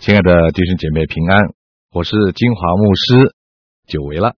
[0.00, 1.52] 亲爱的弟兄姐妹平安，
[1.92, 3.34] 我是金华牧师，
[3.86, 4.34] 久违了。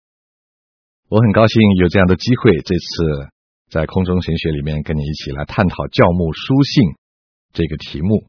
[1.08, 3.30] 我很高兴有这样的机会，这次
[3.70, 6.82] 在空中神学里面跟你一起来探讨教牧书信
[7.52, 8.26] 这个题目。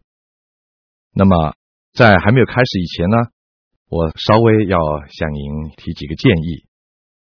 [1.11, 1.55] 那么
[1.93, 3.17] 在还没有开始以前呢，
[3.89, 4.77] 我稍微要
[5.09, 6.67] 向您提几个建议。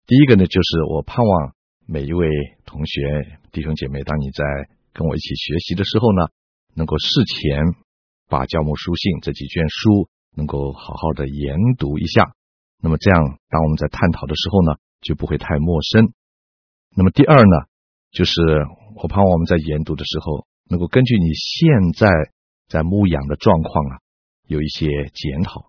[0.08, 1.54] 第一个呢，就是我盼望
[1.86, 2.28] 每一位
[2.66, 4.44] 同学弟兄姐妹，当你在
[4.94, 6.26] 跟我一起学习的时候呢，
[6.74, 7.62] 能够事前。
[8.32, 12.32] 把教牧书信这几卷书能够好好的研读一下，
[12.80, 16.14] 那么这样，当我们在探讨的时候呢，就不会太陌生。
[16.96, 17.68] 那么第二呢，
[18.10, 18.40] 就是
[18.96, 22.08] 我盼望我们在研读的时候，能够根据你现在
[22.70, 24.00] 在牧养的状况啊，
[24.48, 25.68] 有一些检讨。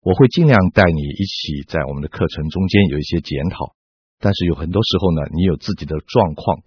[0.00, 3.76] 我会尽量带你一起在我们的课程中间有一些检讨，
[4.18, 6.62] 但是有很多时候呢，你有自己的状况，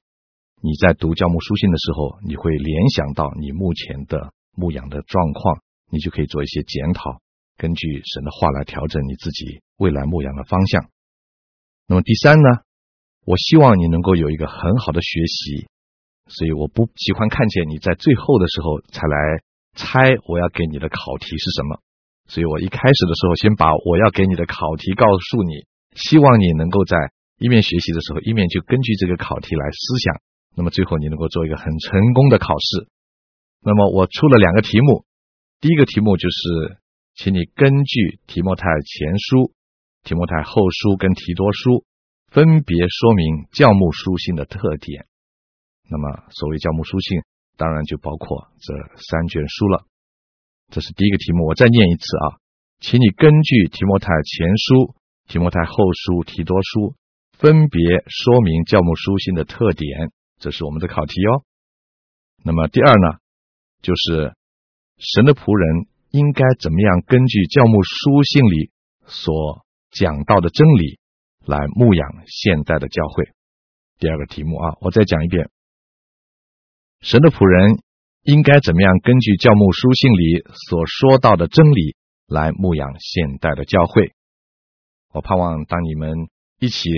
[0.61, 4.34] 你在读教牧书信的时候，你会联想到你目前的。
[4.55, 7.22] 牧养的状况，你就可以做一些检讨，
[7.58, 10.89] 根据神的话来调整你自己未来牧养的方向。
[11.88, 12.50] 那么第三呢，
[13.25, 15.67] 我希望你能够有一个很好的学习，
[16.28, 19.17] 所以我不喜欢看见你在最后的时候才来
[19.75, 21.80] 猜我要给你的考题是什么。
[22.28, 26.97] 所以我一开始的时候，先把我要给你的考题告诉你，希望你能够在
[27.38, 30.22] 一面学习的时候，一面就根据这个考题来思想，
[30.56, 32.88] 那么最后你能够做一个很成功的考试。
[33.66, 35.05] 那么我出了两个题目，
[35.59, 36.77] 第一个题目就是，
[37.16, 39.53] 请你根据提摩太前书、
[40.03, 41.83] 提摩太后书跟提多书，
[42.30, 45.07] 分别说明教牧书信的特点。
[45.89, 47.23] 那么所谓教牧书信，
[47.57, 49.85] 当然就包括这三卷书了。
[50.69, 52.38] 这是第一个题目，我再念一次啊，
[52.79, 54.94] 请你根据提摩太前书、
[55.27, 56.94] 提摩太后书、提多书，
[57.33, 60.11] 分别说明教牧书信的特点。
[60.38, 61.41] 这是我们的考题哦。
[62.44, 63.25] 那么第二呢？
[63.86, 64.33] 就是
[64.97, 68.72] 神的仆人应该怎么样根据教牧书信里
[69.05, 70.97] 所讲到的真理
[71.45, 73.29] 来牧养现代的教会。
[74.00, 75.51] 第二个题目啊，我再讲一遍：
[77.01, 77.78] 神的仆人
[78.23, 84.13] 应该怎么样根据教牧书信里所说到的真理来牧养现代的教会？
[85.13, 86.28] 我盼望当你们
[86.59, 86.90] 一起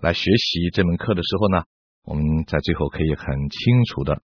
[0.00, 1.64] 来学习这门课的时候呢，
[2.04, 4.22] 我们在最后可以很清楚的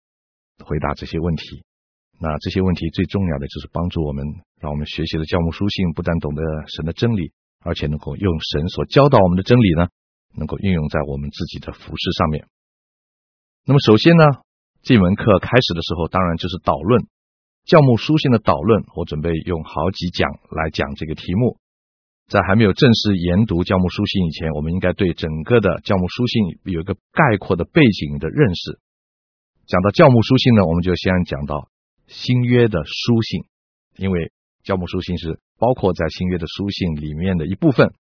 [0.63, 1.65] 回答这些问题。
[2.19, 4.25] 那这些问题最重要的就是帮助我们，
[4.59, 9.89] 让我们学习的教牧书信不但懂得神的真理，而且能够用神所教导我们的真理呢，
[10.33, 12.47] 能够运用在我们自己的服事上面。
[13.65, 14.23] 那么首先呢，
[14.81, 17.05] 这门课开始的时候，当然就是导论，
[17.65, 18.83] 教牧书信的导论。
[18.95, 21.59] 我准备用好几讲来讲这个题目。
[22.27, 28.79] 在还没有正式研读教牧书信以前，我们应该对整个的教牧书信有一个概括的背景的认识。
[29.67, 31.69] 讲到教牧书信呢，我们就先讲到。
[32.07, 33.43] 新约的书信，
[33.97, 34.31] 因为
[34.63, 37.93] 教牧书信是包括在新约的书信里面的一部分。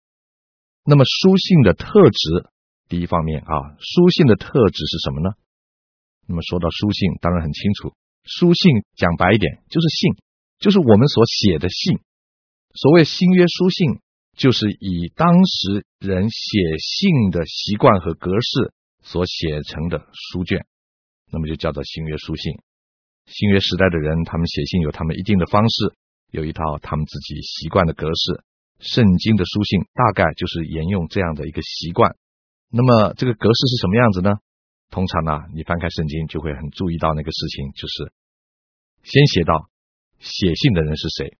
[0.83, 2.49] 那么书信的特质，
[2.87, 5.35] 第一方面啊，书信的特质是什么呢？
[6.27, 10.13] 那么说到书信，当然很清楚，书信讲白一点就是信，
[10.59, 11.99] 就是我们所写的信。
[12.73, 13.99] 所谓新约书信，
[14.35, 20.65] 就是以当时人写信的习惯和格式所写成的书卷，
[21.31, 22.59] 那么就叫做新约书信。
[23.25, 25.95] 新约时代的人，他们写信有他们一定的方式，
[26.31, 28.43] 有一套他们自己习惯的格式。
[28.79, 32.15] 圣经的书信大概就是沿用这样的一个习惯。
[32.69, 34.31] 那么这个格式是什么样子呢？
[34.91, 38.11] 通常呢，你翻开圣经就会很注意到那个事情，就是
[39.03, 39.69] 先写到
[40.19, 41.37] 写信的人是谁。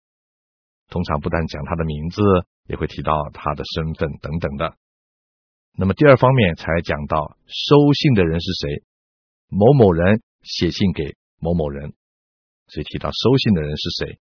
[0.89, 2.21] 通常不但讲他的名字，
[2.67, 4.75] 也会提到他的身份等等的。
[5.77, 8.83] 那么第二方面才讲到收信的人是谁，
[9.49, 11.15] 某某人写信给。
[11.45, 11.93] 某某人，
[12.65, 14.17] 所以提到收信的人是谁。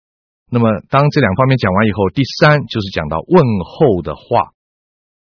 [0.51, 4.55] 那么，当这两方面讲完以后，第三就是讲到问候的话，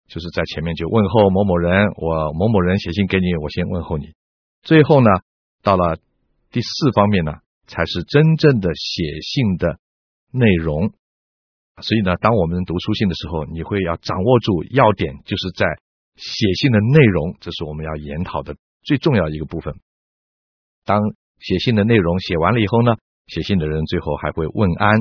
[0.09, 4.15] 就是在前面就问候某某人，我某某人写信给你，我先问候你。
[4.63, 5.09] 最后呢，
[5.63, 5.99] 到了
[6.51, 7.33] 第四方面呢，
[7.67, 9.79] 才是真正的写信的
[10.33, 10.91] 内容。
[11.83, 15.67] 所以呢，当我们读书信的时候，你会要掌握住要点，就是在
[16.17, 19.75] 写信的内容，这是我们要研讨的最重要一个部分。
[20.85, 20.99] 当
[21.45, 22.97] 写信的内容写完了以后呢，
[23.27, 24.97] 写信的人最后还会问安，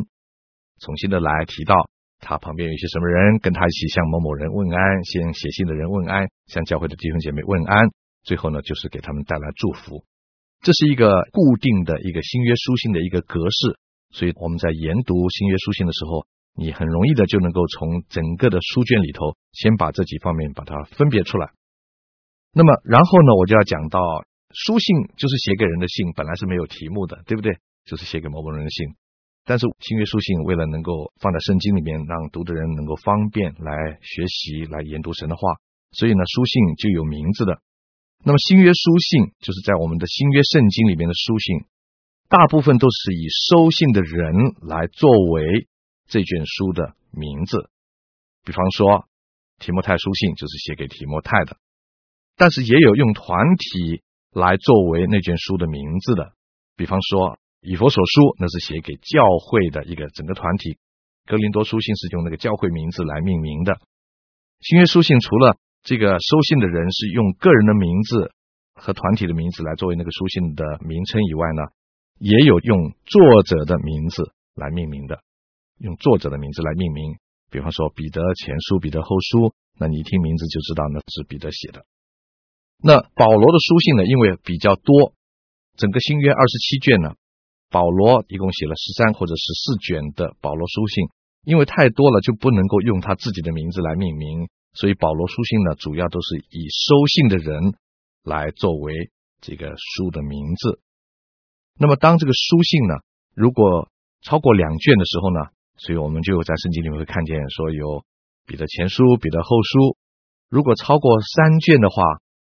[0.82, 1.74] 重新的来提到
[2.20, 7.88] 他旁边有一些什么人跟他一起向某某人问安，先写信的人问安，向教会的弟兄姐妹问安，
[8.24, 10.04] 最后呢就是给他们带来祝福。
[10.60, 13.80] 这是一个固定的一个新约书信的一个格式，
[14.12, 21.52] 所以我们在研读新约书信的时候，你很容易的就能够从整个的书卷里头先把这几方面把它分别出来。
[22.52, 24.00] 那么然后呢，我就要讲到。
[24.54, 27.58] 书信就是写给人的信，本来是没有题目的，对不对？
[27.86, 28.96] 就是写给某某人的信。
[29.46, 35.42] 但是新约书信为了能够放在圣经里面，让读的人能够方便来学习、来研读神的话，
[35.92, 37.60] 所以呢，书信就有名字的。
[38.24, 41.66] 那么新约书信就是在我们的新约圣经里面的书信，
[42.30, 45.68] 大部分都是以收信的人来作为
[46.08, 47.70] 这卷书的名字。
[48.46, 49.10] 比方说
[49.60, 51.58] 提摩太书信就是写给提摩太的，
[52.38, 54.04] 但是也有用团体
[54.34, 56.34] 来作为那卷书的名字的。
[56.76, 60.78] 比方说以佛所书那是写给教会的一个整个团体，
[61.26, 63.80] 格林多书信是用那个教会名字来命名的。
[64.60, 68.32] 新约书信除了这个收信的人是用个人的名字
[68.74, 71.64] 和团体的名字来作为那个书信的名称以外呢，
[72.18, 75.22] 也有用作者的名字来命名的，
[75.80, 77.18] 用作者的名字来命名。
[77.52, 81.86] 比方说彼得前书、彼得后书，那你一听名字就知道那是彼得写的。
[82.86, 85.14] 那保罗的书信呢，因为比较多，
[85.78, 87.16] 整个新约二十七卷呢，
[87.72, 91.08] 保罗一共写了十三或者十四卷的保罗书信，
[91.46, 94.50] 因为太多了，就不能够用他自己的名字来命名。
[94.74, 97.74] 所以保罗书信呢，主要都是以收信的人
[98.22, 100.82] 来作为这个书的名字。
[101.80, 102.96] 那么当这个书信呢，
[103.34, 103.88] 如果
[104.22, 105.40] 超过两卷的时候呢，
[105.78, 108.04] 所以我们就在圣经里面会看见说有
[108.46, 109.96] 彼得前书、彼得后书。
[110.50, 112.04] 如果超过三卷的话，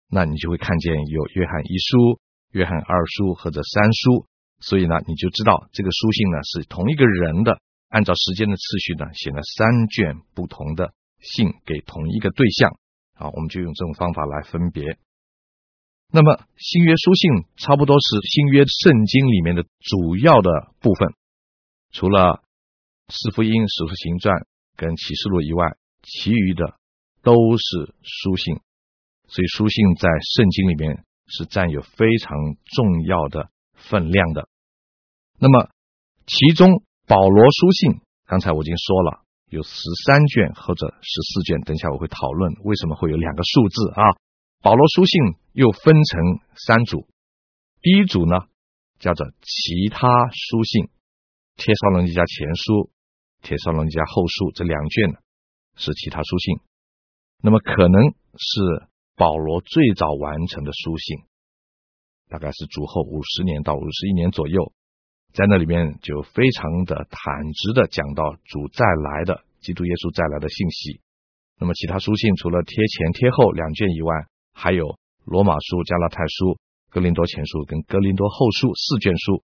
[0.10, 2.20] 那你就会看见有约翰一书、
[2.52, 4.26] 约翰二书或者三书。
[4.60, 7.60] 所以呢，你就知道这个书信呢是同一个人的，
[7.90, 10.94] 按照时间的次序呢，写了三卷不同的。
[11.20, 12.78] 信给同一个对象
[13.16, 15.00] 啊，我们就用这种方法来分别。
[16.12, 21.10] 那么新约书信差不多是新约圣经里面的主要的部分，
[21.92, 22.44] 除了
[23.10, 24.46] 四福音、使徒行传
[24.76, 26.76] 跟启示录以外，其余的
[27.24, 28.60] 都是书信。
[29.28, 34.48] 所以书信在圣经里面是占有非常重要的分量的。
[35.40, 35.70] 那么
[36.26, 39.24] 其中保罗书信，刚才我已经说了。
[39.50, 44.04] 有十三卷或者十四卷，等一下我会讨论为什么会有两个数字啊。
[44.62, 45.22] 保罗书信
[45.54, 46.20] 又分成
[46.54, 47.08] 三组，
[47.80, 48.42] 第一组呢
[49.00, 50.90] 叫做其他书信，
[51.56, 52.92] 帖撒罗尼迦前书、
[53.42, 55.16] 帖撒罗尼迦后书这两卷
[55.78, 56.60] 是其他书信，
[57.42, 58.04] 那么可能
[58.36, 61.18] 是保罗最早完成的书信，
[62.30, 64.72] 大概是主后五十年到五十一年左右。
[65.34, 71.02] 在那里面就非常的坦直的讲到主再来的基督耶稣再来的信息。
[71.60, 74.14] 那么其他书信除了贴前贴后两卷以外，
[74.54, 76.60] 还有罗马书、加拉太书、
[76.92, 79.44] 哥林多前书跟哥林多后书四卷书。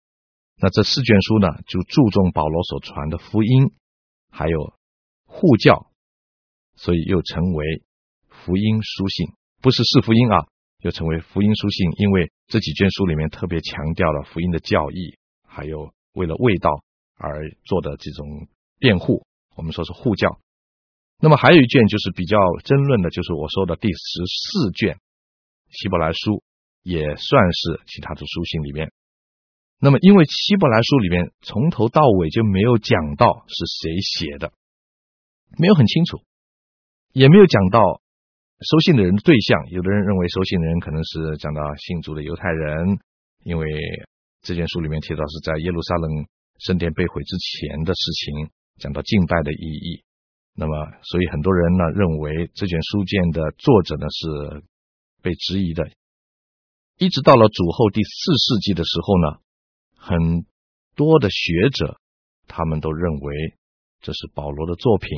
[0.56, 3.74] 那这四卷书呢，就注重保罗所传的福音，
[4.30, 4.72] 还有
[5.26, 5.90] 护教，
[6.74, 7.82] 所以又称为
[8.28, 9.28] 福音书信，
[9.60, 10.46] 不是四福音啊，
[10.82, 15.18] 又称为福音书信，因为这几卷书里面特别强调了福音的教义。
[15.46, 16.84] 还有为了味道
[17.16, 18.46] 而做的这种
[18.78, 19.26] 辩护，
[19.56, 20.38] 我们说是护教。
[21.20, 25.00] 那么还有一卷就是比较争论的，就是我说的第十四卷
[25.70, 26.44] 希伯来书，
[26.84, 28.92] 也算是其他的书信里面。
[29.80, 34.52] 那么因为希伯来书里面从头到尾就没有讲到是谁写的，
[35.58, 36.22] 没有很清楚，
[37.12, 38.00] 也没有讲到
[38.60, 39.66] 收信的人的对象。
[39.70, 42.98] 有的人认为收信的人可能是讲到信主的犹太人，
[43.44, 43.66] 因为。
[44.40, 46.26] 这卷书里面提到是在耶路撒冷
[46.60, 50.04] 圣殿被毁之前的事情，讲到敬拜的意义。
[50.54, 50.72] 那么，
[51.02, 54.62] 所以很多人呢认为这卷书卷的作者呢是
[55.22, 55.90] 被质疑的。
[56.98, 59.38] 一直到了主后第四世纪的时候呢，
[59.96, 60.46] 很
[60.94, 61.98] 多的学者
[62.46, 63.54] 他们都认为
[64.00, 65.10] 这是保罗的作品。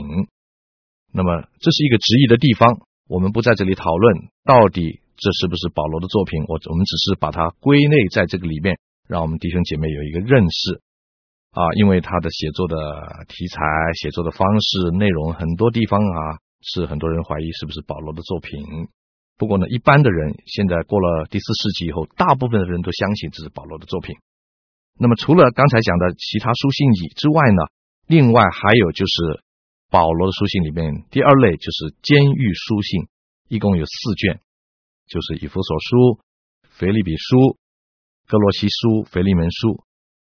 [1.12, 6.45] 那么，这是一个质疑的地方，我们不在这里讨论到底这是不是保罗的作品。
[6.47, 8.79] 我我们只是把它归类在这个里面。
[9.09, 10.81] 让我们弟兄姐妹有一个认识
[11.50, 12.76] 啊，因为他的写作的
[13.26, 13.59] 题材、
[14.00, 18.62] 写作的方式、内容很多地方啊，是很多人怀疑是不是保罗的作品。
[19.37, 24.14] 不过呢，一般的人现在过了第四世纪以后，大部分的人都相信这是保罗的作品。
[24.97, 27.62] 那么除了刚才讲的其他书信以之外呢，
[28.07, 29.43] 另外还有就是
[29.90, 33.09] 保罗的书信里面第二类就是监狱书信，
[33.49, 34.40] 一共有四卷，
[35.06, 36.20] 就是以弗所书、
[36.70, 37.59] 腓立比书。
[38.28, 39.82] 歌罗西书、腓利门书，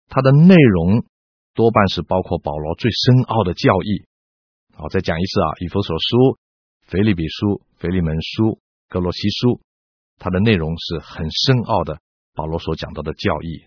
[0.09, 1.05] 它的内容
[1.53, 4.07] 多半是包括保罗最深奥的教义。
[4.75, 6.39] 好，再讲一次啊，以弗所书、
[6.87, 9.61] 腓立比书、腓利门书、歌罗西书，
[10.19, 12.01] 它的内容是很深奥的，
[12.33, 13.67] 保罗所讲到的教义，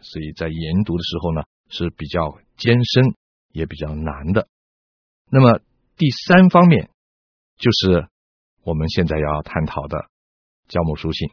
[0.00, 3.16] 所以在研读的时候呢是比较艰深，
[3.50, 4.46] 也比较难的。
[5.34, 5.60] 那么
[5.96, 6.90] 第三方面
[7.56, 8.06] 就是
[8.62, 10.08] 我们现在要探讨的
[10.68, 11.28] 教牧书信。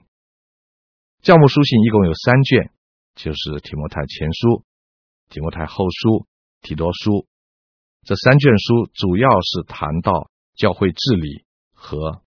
[1.22, 2.72] 教牧书信一共有三卷，
[3.14, 4.64] 就是提摩太前书、
[5.30, 6.26] 提摩太后书
[6.64, 7.28] 提多书。
[8.02, 12.24] 这三卷书主要是谈到教会治理和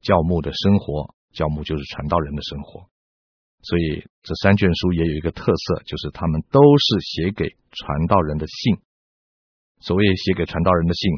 [0.00, 2.88] 教牧的生活，教牧就是传道人的生活。
[3.62, 8.78] 所以这三卷书也有一个特色，就是他们都是写给传道人的信。
[9.80, 11.10] 所谓写给传道人的信，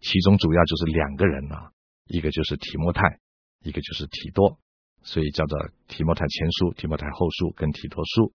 [0.00, 1.72] 其中主要就是两个人啊，
[2.06, 3.18] 一个就是提摩太，
[3.60, 4.58] 一个就是提多，
[5.02, 8.32] 所以叫做提摩太前书、提摩太后书跟提多书。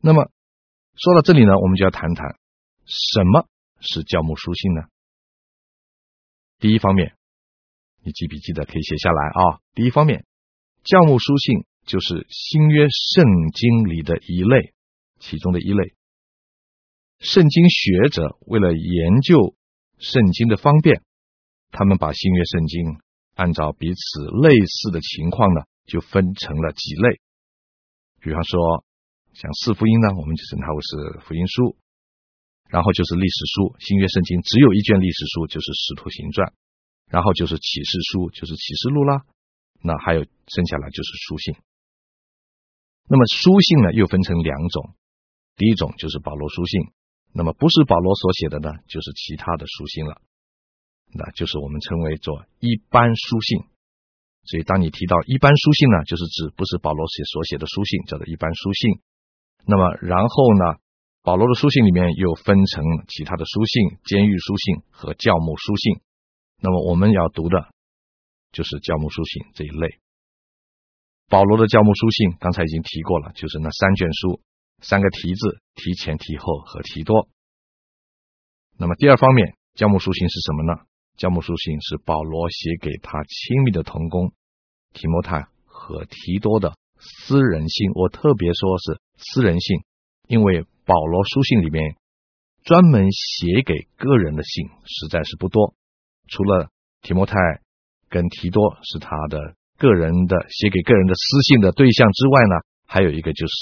[0.00, 0.30] 那么
[0.94, 2.36] 说到这里呢，我们就要谈谈
[2.84, 3.46] 什么
[3.80, 4.82] 是教牧书信呢？
[6.58, 7.16] 第一方面，
[8.02, 9.60] 你记笔记的可以写下来啊。
[9.74, 10.24] 第一方面，
[10.84, 14.74] 教牧书信就是新约圣经里的一类，
[15.18, 15.94] 其中的一类。
[17.22, 19.54] 圣经学者为了研究
[19.98, 21.02] 圣经的方便，
[21.70, 22.98] 他们把新约圣经
[23.34, 27.20] 按照彼此类似的情况呢，就分成了几类。
[28.20, 28.84] 比方说，
[29.34, 31.76] 像四福音呢，我们就称它为是福音书；
[32.68, 36.48] 然后就是历史书，新约圣经只有一卷历史书，就是《使徒行传》；
[37.06, 39.22] 然后就是启示书，就是启示录啦。
[39.80, 41.54] 那还有剩下来就是书信。
[43.06, 44.96] 那么书信呢，又分成两种，
[45.54, 46.90] 第一种就是保罗书信。
[47.34, 50.20] 那么不是保罗所写的呢，就是其他的书信了，
[51.14, 53.64] 那就是我们称为做一般书信。
[54.44, 59.00] 所以当你提到一般书信呢，就是指不是保罗写所写的书信，叫做一般书信。
[59.64, 60.76] 那么然后呢，
[61.22, 66.00] 保罗的书信里面又分成其他的书信、监狱书信和教牧书信。
[66.60, 67.68] 那么我们要读的
[68.52, 69.98] 就是教牧书信这一类。
[71.30, 74.40] 保罗的教牧书信刚才已经提过了，就是那三卷书。
[74.82, 77.28] 三个提字：提前、提后和提多。
[78.76, 80.80] 那么第二方面，教牧书信是什么呢？
[81.16, 84.32] 教牧书信是保罗写给他亲密的同工
[84.92, 87.92] 提摩太和提多的私人信。
[87.94, 89.78] 我特别说是私人信，
[90.26, 91.96] 因为保罗书信里面
[92.64, 95.74] 专门写给个人的信实在是不多。
[96.26, 96.70] 除了
[97.02, 97.36] 提摩太
[98.08, 103.52] 跟提多是他的个人的写给个人的私信的对象之外呢，还有一个就是。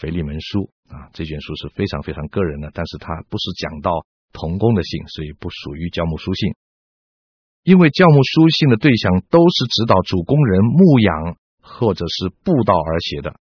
[0.00, 6.54] 腓利门书啊，这卷书是非常非常个人的，但是它不是讲到童工的信，所以不属于教牧书信。
[7.64, 13.40] 因为教牧书信的对象都是指导主工人牧养或者是布道而写的，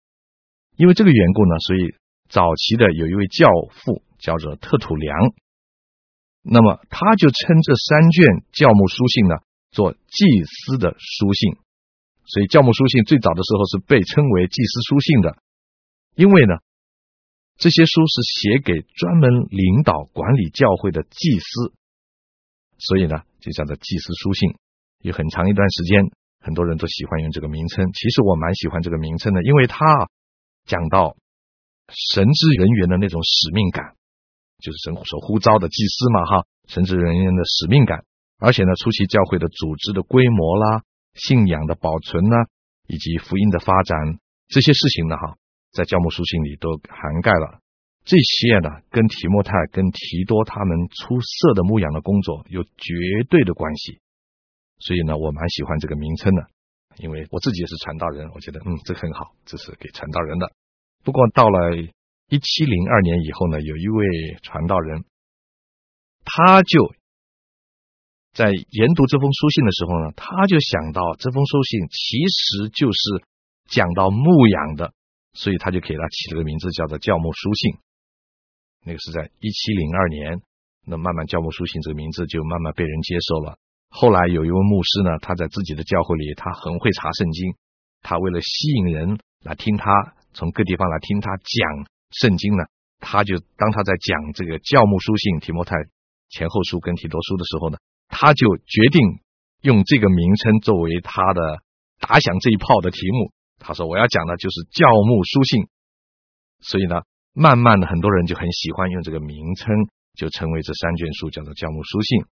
[0.76, 1.94] 因为这个缘故呢，所以
[2.30, 5.34] 早期的有一位教父叫做特土良，
[6.42, 9.34] 那么他就称这三卷教牧书信呢
[9.72, 11.56] 做祭司的书信，
[12.24, 15.36] 所以教牧书信最早的时候是被称为祭司书信的。
[16.14, 16.54] 因为呢，
[17.56, 21.72] 这些书是写给专门领导管理教会的祭司，
[22.78, 24.50] 所以呢，就叫做祭司书信。
[25.02, 27.92] 有很长一段时间，很多人都喜欢用这个名称。
[27.92, 30.08] 其实我蛮喜欢这个名称的，因为它
[30.66, 31.16] 讲到
[31.88, 33.84] 神职人员的那种使命感，
[34.60, 38.04] 就是神所呼召的祭司嘛，哈，神职人员的使命感。
[38.38, 40.82] 而且呢，初期教会的组织的规模啦、
[41.14, 42.36] 信仰的保存呢，
[42.86, 43.98] 以及福音的发展
[44.48, 45.36] 这些事情呢，哈。
[45.74, 47.58] 在教牧书信里都涵盖了
[48.04, 52.94] 这些呢，跟提莫泰、跟提多他们出色的牧养的工作有绝
[53.28, 53.98] 对的关系。
[54.78, 56.46] 所以呢，我蛮喜欢这个名称的，
[56.98, 60.52] 因为我自己也是传道人，我觉得嗯，这很好，这是给传道人的。
[61.02, 65.04] 不过到了一七零二年以后呢，有一位传道人，
[66.24, 66.94] 他就
[68.32, 73.24] 在研读这封书信的时候呢，他就想到这封书信其实就是
[73.66, 74.92] 讲到牧养的。
[75.34, 77.72] 所以他就给他起了个名字，叫做《教牧书信》。
[78.86, 80.40] 那个是在一七零二年，
[80.86, 83.58] 那慢慢《教牧书信》这个名字就慢慢被人接受了。
[83.88, 87.54] 后来有一位牧师呢，他在自己的教会里，他很会查圣经。
[88.02, 89.90] 他为了吸引人来听他
[90.34, 92.64] 从各地方来听他讲圣经呢，
[93.00, 95.76] 他就当他在讲这个《教牧书信》提摩太
[96.28, 99.00] 前后书跟提多书的时候呢，他就决定
[99.62, 101.62] 用这个名称作为他的
[101.98, 103.32] 打响这一炮的题目。
[103.66, 105.66] 他说：“我要讲的就是教牧书信，
[106.60, 107.00] 所以呢，
[107.32, 109.74] 慢慢的很多人就很喜欢用这个名称，
[110.14, 112.26] 就称为这三卷书叫做教牧书信。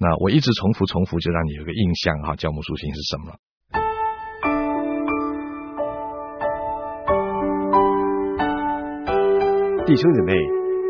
[0.00, 3.36] 那我一直重复重复，就让你有个印象哈，教牧书信是什么？
[9.84, 10.32] 弟兄姊妹，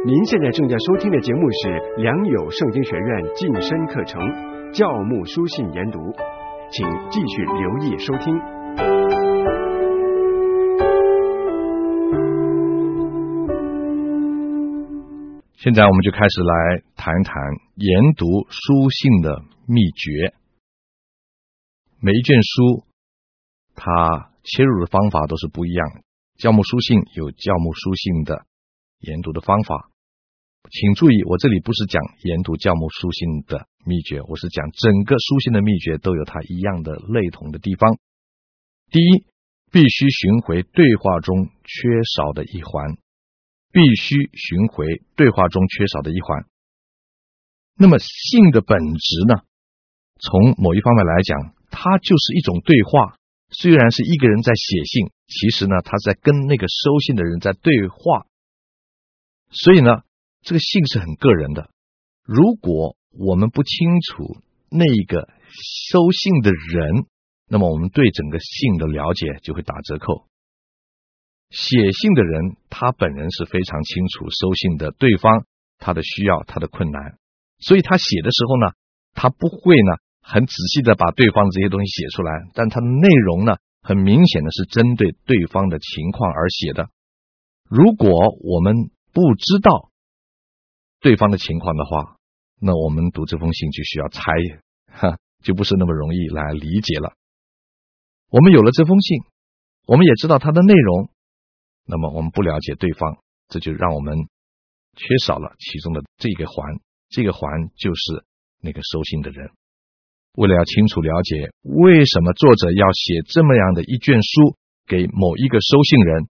[0.07, 4.23] 您现在正在收听的节目是良友圣经学院晋升课程
[4.73, 5.99] 教牧书信研读，
[6.71, 8.39] 请继续留意收听。”
[15.65, 17.35] 现在我们就开始来谈谈
[17.77, 20.35] 研读书信的秘诀。
[22.01, 22.85] 每一卷书，
[23.75, 26.03] 它切入的方法都是不一样。
[26.37, 28.45] 教牧书信有教牧书信的
[28.99, 29.89] 研读的方法，
[30.71, 37.97] 请注意，我这里不是讲研读教牧书信的秘诀，我是讲整个书信的秘诀都有它一样的类同的地方。
[38.91, 39.25] 第一，
[39.73, 42.99] 必须寻回对话中缺少的一环，
[43.75, 46.47] 必须寻回对话中缺少的一环。
[47.77, 49.43] 那么信的本质呢？
[50.21, 53.19] 从某一方面来讲，它就是一种对话。
[53.51, 58.27] 虽然是一个人在写信，其实呢，他在跟那个收信的人在对话。
[59.51, 60.03] 所以呢，
[60.43, 61.69] 这个信是很个人的。
[62.23, 64.41] 如果我们不清楚
[64.71, 67.07] 那个收信的人，
[67.49, 70.27] 那么我们对整个信的了解就会打折扣。
[71.55, 75.47] 写信的人他本人是非常清楚收信的对方
[75.79, 77.17] 他的需要、他的困难，
[77.61, 78.75] 所以他写的时候呢，
[79.15, 80.03] 他不会呢。
[80.27, 86.89] 很仔细的把对方这些东西写出来，但它的内容呢，很明显的是针对对方的情况而写的。
[87.69, 88.09] 如果
[88.41, 88.75] 我们
[89.13, 89.91] 不知道
[91.03, 92.17] 对方的情况的话，
[92.59, 94.33] 那我们读这封信就需要猜，
[94.87, 97.13] 哈，就不是那么容易来理解了。
[98.31, 99.19] 我们有了这封信，
[99.87, 101.11] 我们也知道它的内容，
[101.87, 104.17] 那么我们不了解对方，这就让我们
[104.97, 108.25] 缺少了其中的这个环，这个环就是
[108.61, 109.51] 那个收信的人。
[110.37, 116.27] 为了要清楚了解为什么作者要写这么样的一卷书给某一个收信人，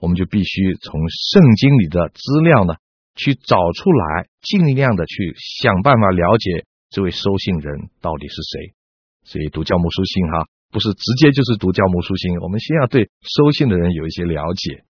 [0.00, 2.74] 我们就必须从圣经里的资料呢，
[3.14, 8.74] 去找出来，尽量的去想办法了解这位收信人到底是谁。
[9.24, 14.84] 所以读教牧书信哈，不是直接就是读教牧书信，我们先要对收信的人有一些了解，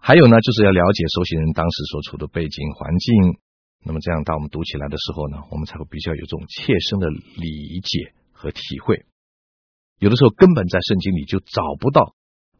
[0.00, 3.38] 还有呢，就是要了解收信人当时所处的背景环境。
[3.84, 9.06] 那么这样，当我们读起来的时候呢，我们才会比较有这种切身的理解和体会。
[9.98, 12.14] 有的时候根本在圣经里就找不到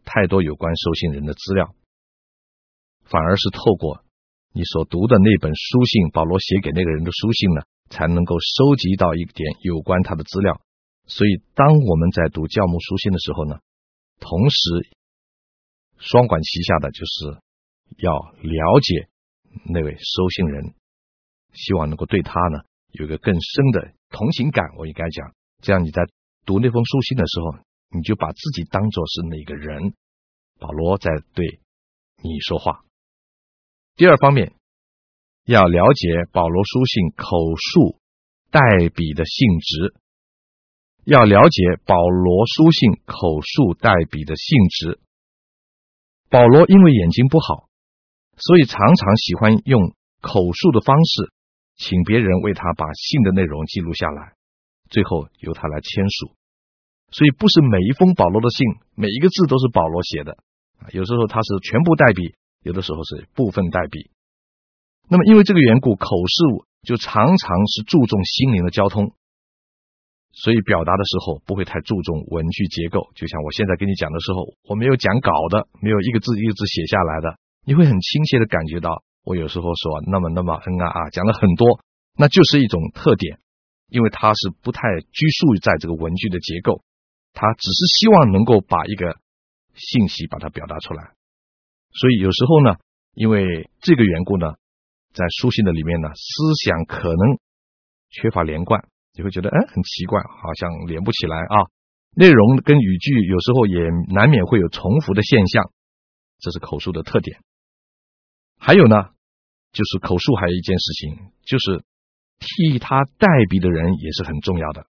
[0.05, 1.75] 太多有关收信人的资料，
[3.05, 4.05] 反而是透过
[4.53, 10.61] 你所读的那本书信，保罗写给那个人的书信呢，才能够收集到一点有关他的资料。
[11.07, 13.59] 所以，当我们在读教牧书信的时候呢，
[14.21, 14.59] 同时
[15.99, 17.41] 双管齐下的就是
[17.99, 19.09] 要了解
[19.67, 20.75] 那位收信人。
[21.53, 22.61] 希望能够对他呢
[22.93, 26.03] 有一个更深的同情感，我应该讲，这样你在
[26.45, 29.95] 读那封书信的时候，你就把自己当作是那个人，
[30.59, 31.61] 保罗在对
[32.23, 32.85] 你说话。
[33.97, 34.53] 第二方面，
[35.45, 37.99] 要了解保罗书信口述
[38.51, 38.61] 代
[38.95, 39.95] 笔的性质，
[41.05, 45.01] 要了解保罗书信口述代笔的性质。
[46.31, 47.69] 保罗因为眼睛不好，
[48.37, 51.33] 所以常常喜欢用口述的方式。
[51.79, 54.33] 请别人为他把信的内容记录下来，
[54.91, 56.35] 最后由他来签署。
[57.13, 60.37] 所以不是每一封保罗的信，每一个字都是保罗写的。
[60.91, 64.11] 有时候他是全部代笔，有的时候是部分代笔。
[65.09, 69.15] 那么因为这个缘故，口述就常常是注重心灵的交通，
[70.39, 73.11] 所以表达的时候不会太注重文句结构。
[73.17, 79.03] 就像我现在跟你讲的时候，我没有讲稿的，没有一个字一个字写下来的，你会很亲切的感觉到。
[79.25, 81.81] 我有时候说那么那么嗯啊啊，讲了很多，
[82.17, 83.41] 那就是一种特点，
[83.89, 86.83] 因为它是不太拘束在这个文句的结构，
[87.35, 89.19] 它只是希望能够把一个
[89.75, 91.11] 信息把它表达出来。
[91.93, 92.77] 所以有时候呢，
[93.13, 94.55] 因为这个缘故呢，
[95.13, 97.39] 在书信的里面呢，思想可能
[98.11, 98.89] 缺乏连贯，
[99.19, 101.69] 你会觉得哎很奇怪，好像连不起来啊。
[102.17, 105.71] 内容跟语句有时候也难免会有重复的现象，
[106.39, 107.41] 这是口述的特点。
[108.57, 109.11] 还有呢。
[109.71, 111.85] 就是口述，还有一件事情，就是
[112.41, 114.87] 替他代笔的人也是很重要的。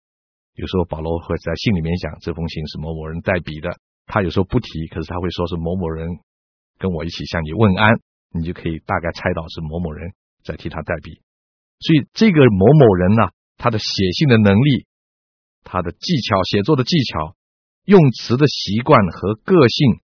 [0.54, 3.72] 有时候保罗会在信里面讲，这封信是某某人代笔的，
[4.06, 6.08] 他有时候不提，可是他会说是某某人
[6.78, 10.14] 跟我一起向你问安，你就可以大概猜到是某某人
[10.44, 11.20] 在替他代笔。
[11.80, 14.86] 所以这个某某人呢，他的写信的能力、
[15.64, 17.36] 他的技巧、写作的技巧、
[17.84, 20.00] 用词的习惯和个性，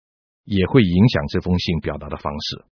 [0.44, 2.64] 也会影响这封信表达的方式。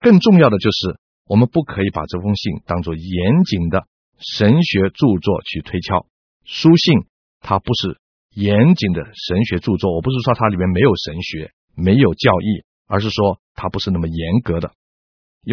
[0.00, 6.06] 更重要的就是，我们不可以把这封信当作严谨的神学著作去推敲。
[6.44, 7.06] 书信
[7.40, 7.98] 它不是
[8.32, 14.72] 严谨的神学著作，我不是说它里面没有神学、没有教义，而是说它不是那么严格的。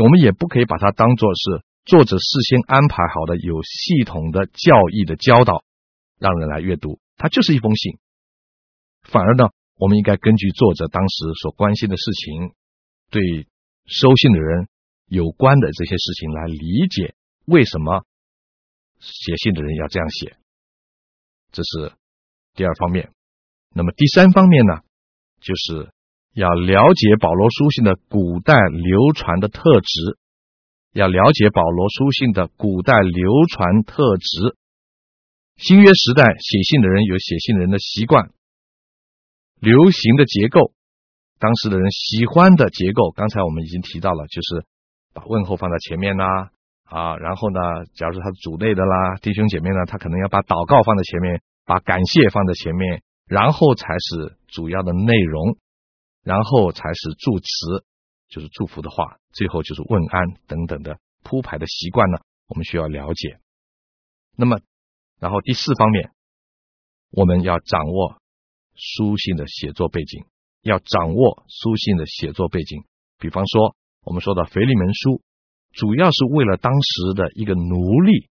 [0.02, 5.64] 我们也不可以把它当作是作者事先安排好的有系统的教义的教导，
[6.20, 7.00] 让人来阅读。
[7.18, 7.98] 它就是一封信。
[9.04, 12.54] 反而呢，我们应该根据作者当时所关心的事情，
[13.10, 13.48] 对。
[13.88, 14.68] 收信的人
[15.06, 17.14] 有关的这些事情来理解
[17.46, 18.04] 为什么
[19.00, 20.38] 写信的人要这样写，
[21.52, 21.94] 这是
[22.56, 23.12] 第二方面。
[23.76, 24.82] 那么第三方面呢，
[25.40, 25.92] 就是
[26.34, 30.18] 要了解保罗书信的古代流传的特质，
[30.96, 34.56] 要了解保罗书信的古代流传特质。
[35.58, 38.32] 新约时代写信的人有写信人的习惯，
[39.60, 40.72] 流行的结构，
[41.38, 43.12] 当时的人喜欢的结构。
[43.12, 44.66] 刚才我们已经提到了，就是
[45.14, 46.52] 把问候放在前面啦，
[46.86, 47.60] 啊，然后呢，
[47.96, 55.58] 假如说他是组内的啦，弟兄姐妹呢，他可能要把祷告放在前面，把感谢放在前面，然后才是主要的内容，
[56.24, 57.84] 然后才是祝词。
[58.28, 62.18] 就是祝福的话，最后就是问安等等的铺排的习惯呢，
[62.48, 63.38] 我们需要了解。
[64.38, 64.60] 那么，
[65.20, 66.12] 然后第四方面，
[67.12, 68.22] 我们要掌握
[68.76, 70.26] 书信的写作背景，
[70.62, 72.84] 要掌握书信的写作背景。
[73.20, 75.22] 比方说，我们说的腓利门书，
[75.74, 78.30] 主要是为了当时的一个奴隶。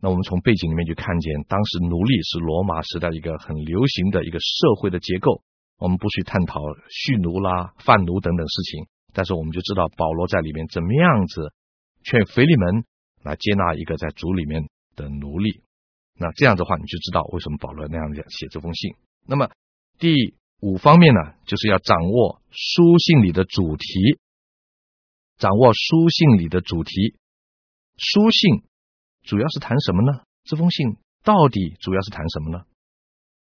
[0.00, 5.42] 那我们从背景里面就看见，当时奴隶是罗马时代一个很流行的一个社会的结构。
[5.78, 8.86] 我们不去探讨蓄奴啦、贩奴等等事情。
[9.16, 11.50] 但是我们就知道保罗在里面怎么样子
[12.04, 12.84] 劝腓利门
[13.22, 15.62] 来接纳一个在主里面的奴隶，
[16.18, 18.94] 那这样的话你就知道为什么保罗那样写这封信。
[19.24, 19.50] 那么
[19.98, 20.12] 第
[20.60, 24.18] 五方面呢，就是要掌握书信里的主题，
[25.38, 27.16] 掌握书信里的主题。
[27.96, 28.64] 书信
[29.22, 30.24] 主要是谈什么呢？
[30.44, 32.64] 这封信到底主要是谈什么呢？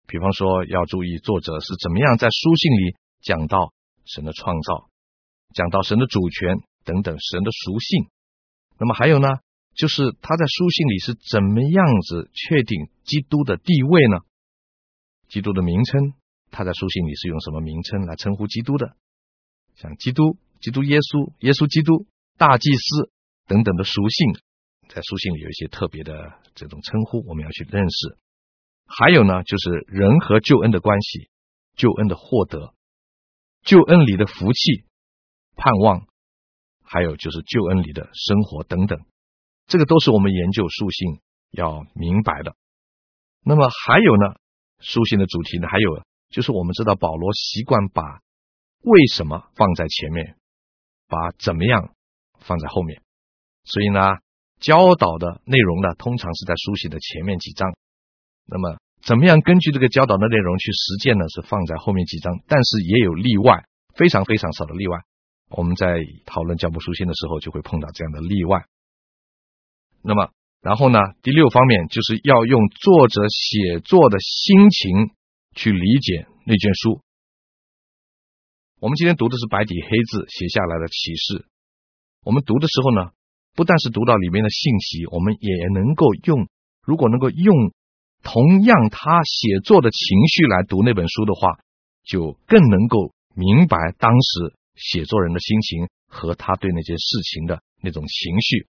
[0.07, 3.71] 比方说要注意作者是怎么样在书信里讲到
[4.03, 4.89] 神的创造。
[5.53, 8.09] 讲到神的主权等等，神的属性。
[8.79, 9.27] 那么还有呢，
[9.75, 14.17] 就是他在书信里是怎么样子确定基督的地位呢？
[15.29, 16.13] 基督的名称，
[16.51, 18.95] 他在书信里是用什么名称来称呼基督的？
[19.75, 22.05] 像基督、基督耶稣、耶稣基督、
[22.37, 23.11] 大祭司
[23.47, 24.33] 等等的属性，
[24.89, 28.17] 在书信里有一些特别的这种称呼，我们要去认识。
[28.85, 31.29] 还有呢，就是人和救恩的关系，
[31.75, 32.73] 救恩的获得，
[33.63, 34.83] 救恩里的福气。
[35.55, 36.07] 盼望，
[36.83, 38.99] 还有就是救恩里的生活等等，
[39.67, 41.19] 这个都是我们研究书信
[41.51, 42.55] 要明白的。
[43.43, 44.35] 那么还有呢，
[44.79, 48.21] 书信的主题呢，还有就是我们知道保罗习惯把
[48.81, 50.35] 为什么放在前面，
[51.07, 51.93] 把怎么样
[52.39, 53.01] 放在后面。
[53.63, 54.17] 所以呢，
[54.59, 57.73] 教导的内容呢，通常是在书信的前面几章。
[58.45, 61.25] 那么怎么样根据这个教导的内容去实践呢？
[61.29, 64.97] 是放在后面几章，但是也有例外，非常非常少的例外。
[65.55, 68.65] 我们在讨论教牧书信的时候，就会碰到这样的例外。
[70.01, 75.11] 那么，然后呢，第六方面就是要用作者写作的心情
[75.53, 77.01] 去理解那卷书。
[78.79, 81.45] 我们今天读的是白底黑字写下来的启示。
[82.25, 83.11] 我们读的时候呢，
[83.53, 86.49] 不但是读到里面的信息，我们也能够用，
[86.81, 87.71] 如果能够用
[88.23, 91.59] 同样他写作的情绪来读那本书的话，
[92.03, 94.55] 就更能够明白当时。
[94.75, 98.67] 写作人的心情和他对那件事情的那种情绪，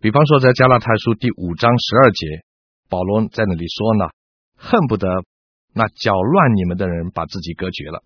[0.00, 2.44] 比方说在加拉太书第五章十二节，
[2.88, 4.10] 保罗在那里说呢，
[4.56, 5.08] 恨不得
[5.72, 8.02] 那搅乱你们的人把自己隔绝了。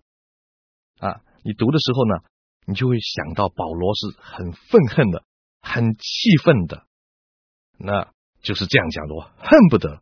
[0.99, 2.23] 啊，你读的时候呢，
[2.65, 5.23] 你就会想到保罗是很愤恨的，
[5.61, 6.85] 很气愤的，
[7.77, 10.01] 那就是这样讲的，恨不得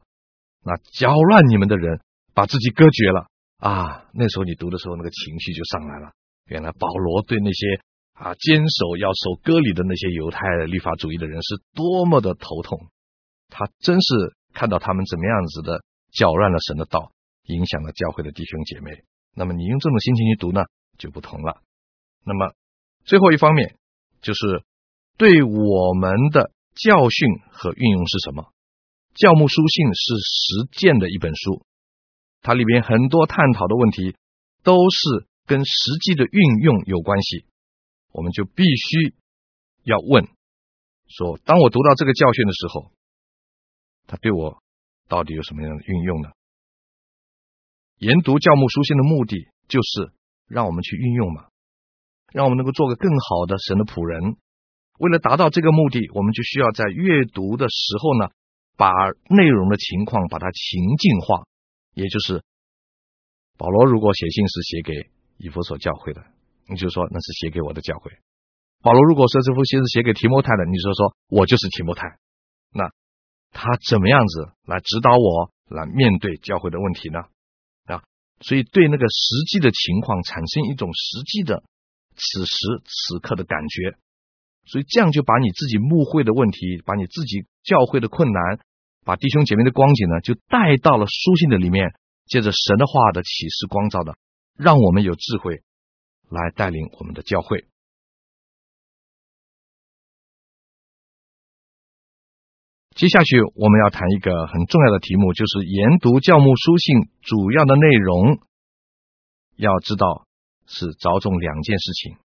[0.64, 2.02] 那搅乱你们的人
[2.34, 4.06] 把自己隔绝了啊。
[4.14, 6.12] 那时候你读的时候，那个情绪就上来了。
[6.48, 7.82] 原来保罗对那些
[8.14, 12.88] 啊坚守要守割礼的那些犹太律法主义的人是多么的头痛，
[13.50, 17.12] 他真是看到他们怎么样子的搅乱了神的道，
[17.46, 19.04] 影响了教会的弟兄姐妹。
[19.34, 20.66] 那么你用这种心情去读呢，
[21.00, 21.62] 就不同了。
[22.24, 22.54] 那么
[23.06, 23.76] 最后一方面
[24.22, 24.64] 就是
[25.18, 28.52] 对我们的教训和运用是什么？
[29.16, 31.66] 教牧书信是实践的一本书，
[32.44, 34.16] 它里边很多探讨的问题
[34.62, 35.26] 都是。
[35.46, 37.46] 跟实际的运用有关系，
[38.12, 39.16] 我们就必须
[39.84, 40.28] 要问：
[41.08, 42.92] 说，当我读到这个教训的时候，
[44.08, 44.62] 它对我
[45.08, 46.30] 到底有什么样的运用呢？
[48.00, 50.12] 研读教牧书信的目的，就是
[50.48, 51.48] 让我们去运用嘛，
[52.34, 54.38] 让我们能够做个更好的神的仆人。
[54.98, 58.32] 为了达到这个目的，我们就需要在阅读的时候呢，
[58.76, 58.90] 把
[59.30, 61.46] 内容的情况把它情境化，
[61.94, 62.44] 也就是
[63.58, 65.15] 保罗如果写信是写给。
[65.38, 66.24] 以弗所教会的，
[66.68, 68.12] 你就说那是写给我的教会。
[68.82, 72.18] 保罗如果说这封信是写给提摩太的，你就说我就是提摩太。
[72.72, 72.92] 那
[73.52, 77.20] 他怎么样子来指导我来面对教会的问题呢？
[77.86, 78.04] 啊，
[78.42, 81.64] 所以对那个实际的情况产生一种实际的
[82.16, 83.98] 此时此刻的感觉，
[84.66, 88.60] 所以这样就把你自己牧会的问题，把你自己教会的困难，
[89.04, 91.96] 把弟兄姐妹的光景呢，就带到了书信的里面，
[92.26, 94.16] 借着神的话的启示光照的。
[94.58, 95.64] 让我们有智慧
[96.30, 97.68] 来带领我们的教会。
[102.96, 108.40] 接下去我们要谈一个很重要的题目，就是研读教牧书信主要的内容。
[109.58, 110.28] 要知道
[110.66, 112.18] 是着重两件事情。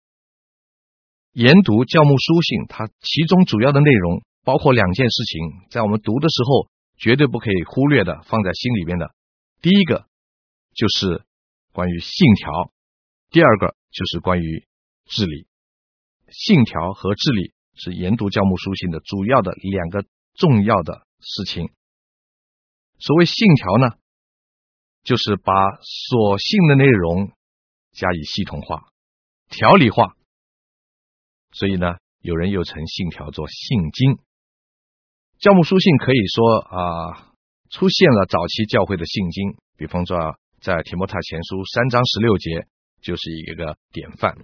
[1.34, 9.14] 研读教牧书信，它其中主要的内容包括两件事情，在我们读的时候绝对不可以忽略的，放在心里面的。
[9.62, 10.08] 第一个
[10.74, 11.24] 就是
[11.72, 12.72] 关于信条，
[13.30, 14.68] 第二个就是关于
[15.06, 15.48] 治理。
[16.32, 20.06] 信条和治理是研读教牧书信的主要的两个
[20.36, 21.72] 重要的事情。
[23.00, 23.96] 所谓信条呢，
[25.04, 27.32] 就是把所信的内容
[27.92, 28.84] 加以系统化、
[29.50, 30.16] 条理化。
[31.52, 34.20] 所以呢，有人又称信条做信经。
[35.40, 37.34] 教牧书信可以说啊、
[37.70, 42.68] 出现了早期教会的信经，比方说在提摩太前书三章十六节
[43.02, 44.36] 就是一个典范。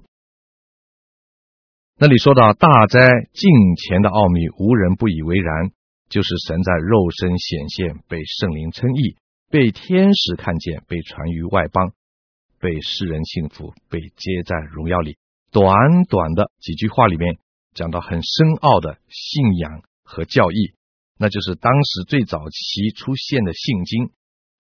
[1.97, 2.99] 那里说到大斋
[3.33, 5.71] 敬虔的奥秘，无人不以为然，
[6.09, 9.17] 就是神在肉身显现，被圣灵称义，
[9.49, 11.93] 被天使看见，被传于外邦，
[12.59, 15.17] 被世人信服，被接在荣耀里。
[15.51, 17.37] 短短的几句话里面，
[17.73, 20.73] 讲到很深奥的信仰和教义，
[21.17, 24.11] 那就是当时最早期出现的信经。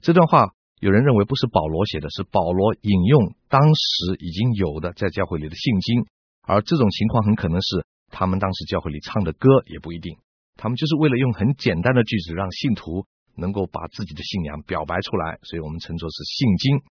[0.01, 0.53] 这段话
[0.85, 6.05] 有人认为不是保罗写的，是保罗引用当时已经有的在教会里的信经。
[6.43, 10.19] 而这种情况很可能是他们当时教会里唱的歌，也不一定。
[10.57, 16.83] 他们就是为了用很简单的句子让信徒能够把自己的信仰表白出来，所以我们称作是信经。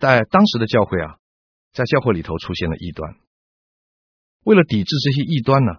[0.00, 1.18] 在当时的教会啊，
[1.72, 3.14] 在教会里头出现了异端，
[4.42, 5.74] 为了抵制这些异端呢，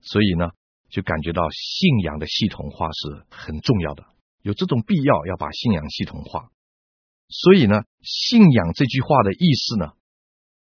[0.00, 0.50] 所以呢
[0.90, 4.06] 就感觉到信仰的系统化是很重要的，
[4.42, 6.50] 有这种必要要把信仰系统化。
[7.28, 9.92] 所以呢，信仰这句话的意思呢，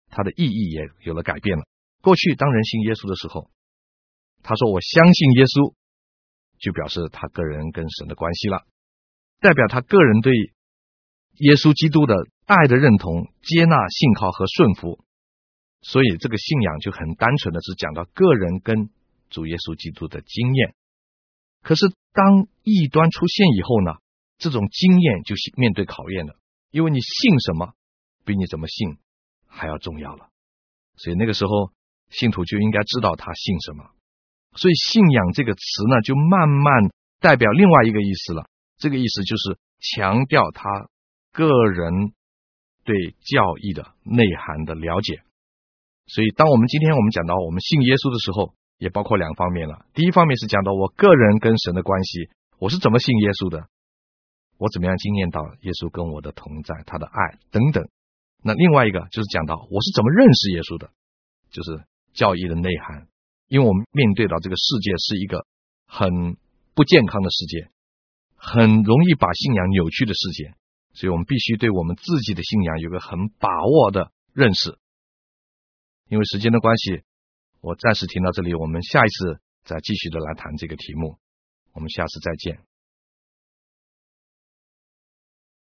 [0.09, 1.65] 它的意义也有了改变了。
[2.01, 3.51] 过去当人信耶稣的时候，
[4.43, 5.75] 他说我相信耶稣，
[6.59, 8.65] 就表示他个人跟神的关系了，
[9.41, 10.33] 代表他个人对
[11.39, 12.15] 耶稣基督的
[12.47, 15.05] 爱的认同、接纳、信靠和顺服。
[15.83, 18.91] 所以这个信仰就很单纯的是讲到个人跟
[19.29, 20.75] 主耶稣基督的经验。
[21.63, 23.95] 可是当异端出现以后呢，
[24.39, 26.37] 这种经验就面对考验了，
[26.71, 27.75] 因为你信什么，
[28.25, 28.99] 比你怎么信。
[29.53, 30.29] 还要重要了，
[30.95, 31.73] 所以那个时候
[32.09, 33.85] 信徒就应该知道他信什么。
[34.55, 38.49] 所以信仰这个词呢，就慢慢代表另外一个意思了。
[38.79, 40.89] 这个意思就是强调他
[41.33, 42.13] 个人
[42.85, 45.21] 对教义的内涵的了解。
[46.07, 49.85] 所以，当我们今天我们讲到我们信耶稣的时候，也包括两方面了。
[49.93, 53.69] 第一方面是讲到我个人跟神的关系，我是怎么信耶稣的，
[54.57, 57.87] 我怎么样经验到耶稣跟我的同在，他的爱等等。
[58.43, 60.89] 那另外一个就是讲到我是怎么认识耶稣的，
[61.51, 63.07] 就是教义的内涵。
[63.49, 65.45] 因为我们面对到这个世界是一个
[65.85, 66.39] 很
[66.73, 67.69] 不健康的世界，
[68.35, 70.55] 很容易把信仰扭曲的世界，
[70.95, 74.79] 所以我们必须对我们自己的信仰有个很把握的认识。
[76.09, 77.03] 因为时间的关系，
[77.61, 81.19] 我暂时停到这里，我们下一次再继续的来谈这个题目。
[81.73, 82.70] 我们下次再见。